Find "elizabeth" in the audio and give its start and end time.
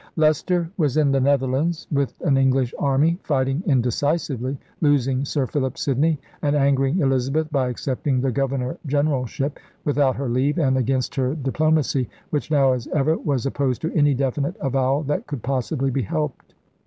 7.01-7.51